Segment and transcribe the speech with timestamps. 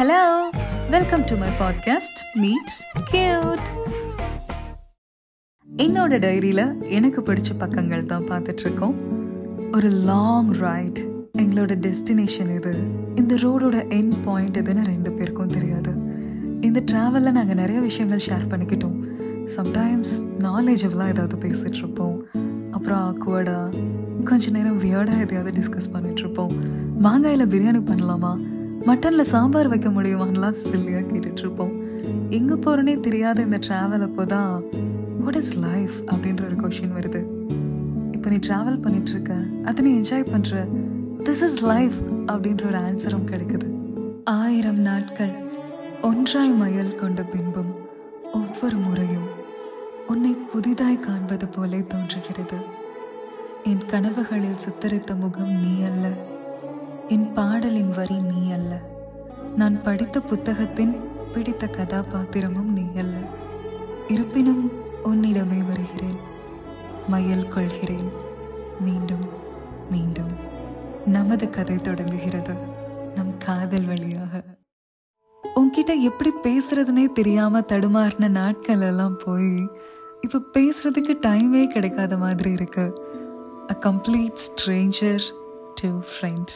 [0.00, 0.40] Hello
[0.90, 2.72] welcome to my podcast meet
[3.12, 3.66] cute
[5.76, 8.94] என்னோட டைரியில் எனக்கு பிடிச்ச பக்கங்கள் தான் பார்த்துட்ருக்கோம்.
[9.72, 10.98] ஒரு லாங் ரைட்
[11.38, 12.74] எங்களோட டெஸ்டினேஷன் இது.
[13.14, 15.92] இந்த ரோடோட என் பாயிண்ட் எதுன்னு ரெண்டு பேருக்கும் தெரியாது.
[16.60, 19.04] இந்த ட்ராவலில் நாங்கள் நிறைய விஷயங்கள் ஷேர் பண்ணிக்கிட்டோம்.
[19.56, 22.20] சம்டைம்ஸ் நாலேஜபிளாக ஏதாவது பேசிகிட்ருப்போம்
[22.70, 23.84] அப்புறம் ஆக்வர்டாக
[24.24, 26.56] கொஞ்ச நேரம் வியர்டாக எதையாவது டிஸ்கஸ் பண்ணிகிட்ருப்போம்
[27.02, 28.58] மாங்காயில் பிரியாணி பண்ணலாமா?
[28.88, 31.74] மட்டனில் சாம்பார் வைக்க முடியுமான்லாம் சில்லியாக கேட்டுட்ருப்போம்.
[32.38, 34.52] எங்கே போகிறோன்னே தெரியாத இந்த ட்ராவல் அப்போ தான்
[35.24, 37.20] வாட் இஸ் லைஃப் அப்படின்ற ஒரு கொஷின் வருது.
[38.14, 39.34] இப்போ நீ ட்ராவல் பண்ணிட்டு இருக்க
[39.68, 40.62] அதை நீ என்ஜாய் பண்ணுற
[41.26, 41.98] திஸ் இஸ் லைஃப்
[42.32, 43.68] அப்படின்ற ஒரு ஆன்சரும் கிடைக்குது.
[44.38, 45.34] ஆயிரம் நாட்கள்
[46.08, 47.72] ஒன்றாய் மயல் கொண்ட பின்பும்
[48.40, 49.28] ஒவ்வொரு முறையும்
[50.12, 52.58] உன்னை புதிதாய் காண்பது போலே தோன்றுகிறது.
[53.70, 56.06] என் கனவுகளில் சித்தரித்த முகம் நீ அல்ல.
[57.14, 58.39] என் பாடலின் வரி நீ
[59.60, 60.92] நான் படித்த புத்தகத்தின்
[61.34, 63.16] பிடித்த கதாபாத்திரமும் நீ அல்ல.
[64.08, 64.70] இருப்பினும்
[65.04, 66.18] உன்னிடமே வருகிறேன்.
[67.10, 68.08] மயல் கொள்கிறேன்.
[68.80, 69.24] மீண்டும்
[69.90, 70.32] மீண்டும்.
[71.06, 72.54] நமது கதை தொடங்குகிறது.
[73.14, 74.42] நம் காதல் வழியாக.
[75.56, 79.68] உன்கிட்ட எப்படி பேசுறதுனே தெரியாம தடுமாறின நாட்கள் எல்லாம் போய்
[80.20, 82.86] இப்ப பேசுறதுக்கு டைமே கிடைக்காத மாதிரி இருக்கு.
[83.70, 85.22] A complete stranger
[85.74, 86.52] to friend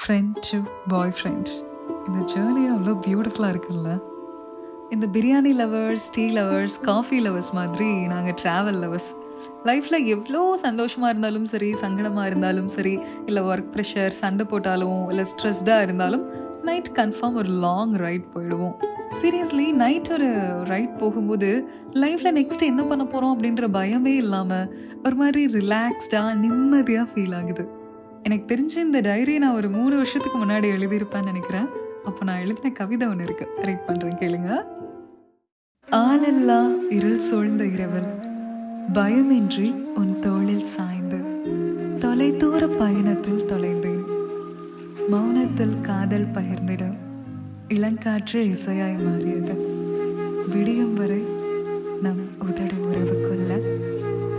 [0.00, 1.68] friend to boy friend
[2.10, 3.90] இந்த ஜேர்னி அவ்வளோ பியூட்டிஃபுல்லாக இருக்குல்ல?
[4.94, 9.10] இந்த biryani lovers tea lovers coffee lovers மாதிரி நாங்கள் ட்ராவல் லவர்ஸ்
[9.68, 12.94] லைஃப்பில் எவ்வளோ சந்தோஷமாக இருந்தாலும் சரி சங்கடமாக இருந்தாலும் சரி
[13.26, 16.24] இல்லை ஒர்க் ப்ரெஷர் சண்டை போட்டாலும் இல்லை ஸ்ட்ரெஸ்டாக இருந்தாலும்
[16.68, 18.74] நைட் கன்ஃபார்ம் ஒரு லாங் ரைட் போயிடுவோம்.
[19.20, 20.30] சீரியஸ்லி நைட் ஒரு
[20.72, 21.50] ரைட் போகும்போது
[22.02, 24.66] லைஃப்பில் நெக்ஸ்ட் என்ன பண்ண போகிறோம் அப்படின்ற பயமே இல்லாமல்
[25.04, 27.66] ஒரு மாதிரி ரிலாக்ஸ்டாக நிம்மதியாக ஃபீல் ஆகுது.
[28.22, 31.70] எனக்கு தெரிஞ்சு இந்த டைரியை நான் ஒரு மூணு வருஷத்துக்கு முன்னாடி எழுதியிருப்பேன்னு நினைக்கிறேன்.
[32.04, 33.46] அப்போ நான் எழுதின கவிதை ஒன்று இருக்கு.
[33.56, 34.50] ரைட் பண்ணுறேன் கேளுங்க.
[35.88, 38.10] ஆளெல்லாம் இருள் சூழ்ந்த இரவில்
[38.92, 41.18] பயமின்றி உன் தோளில் சாய்ந்து
[41.98, 44.04] தொலைதூர பயணத்தில் தொலைந்தேன்.
[45.12, 46.84] மௌனத்தில் காதல் பகிர்ந்திட
[47.68, 49.54] இளங்காற்று இசையாய் மாறியது.
[50.52, 51.22] விடியும் வரை
[52.02, 53.50] நம் உதடு உறவு கொள்ள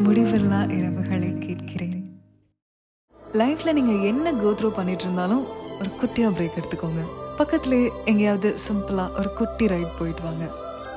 [0.05, 1.99] முடிவில்லா இரவுகளை கேட்கிறேன்.
[3.33, 5.43] லைஃப்ல நீங்க என்ன கோத்ரூ பண்ணிட்டு இருந்தாலும்
[5.79, 7.03] ஒரு குட்டியா பிரேக் எடுத்துக்கோங்க.
[7.41, 10.45] பக்கத்துலேயே எங்கேயாவது சிம்பிளா ஒரு குட்டி ரைட் போயிட்டு வாங்க.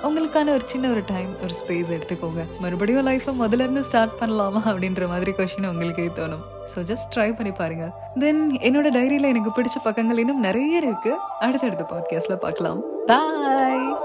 [0.02, 2.42] உங்களுக்கான ஒரு சின்ன ஒரு டைம் ஒரு ஸ்பேஸ் எடுத்துக்கோங்க.
[2.60, 6.44] மறுபடியும் லைஃப்பை முதல்ல இருந்து ஸ்டார்ட் பண்ணலாமா அப்படின்ற மாதிரி கொஷின் உங்களுக்கே தோணும்.
[6.74, 7.86] ஸோ ஜஸ்ட் ட்ரை பண்ணி பாருங்க.
[8.18, 11.14] தென் என்னோட டைரியில எனக்கு பிடிச்ச பக்கங்கள் இன்னும் நிறைய இருக்கு.
[11.40, 12.82] அடுத்தடுத்த பாட்காஸ்ட்ல பார்க்கலாம்.
[13.06, 13.98] பாய்